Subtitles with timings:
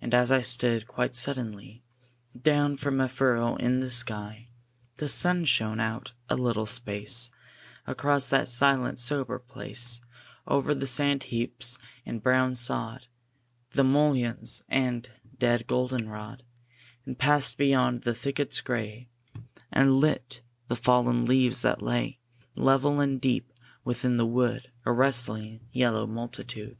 [0.00, 1.84] And as I stood, quite suddenly,
[2.36, 4.48] Down from a furrow in the sky
[4.96, 7.30] The sun shone out a little space
[7.86, 10.00] Across that silent sober place,
[10.44, 13.06] Over the sand heaps and brown sod,
[13.70, 16.42] The mulleins and dead goldenrod,
[17.06, 19.08] And passed beyond the thickets gray,
[19.70, 22.18] And lit the fallen leaves that lay,
[22.56, 23.52] Level and deep
[23.84, 26.76] within the wood, A rustling yellow multitude.